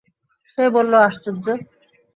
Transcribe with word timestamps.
সে 0.49 0.63
বলল, 0.75 0.93
আশ্চর্য! 1.01 1.45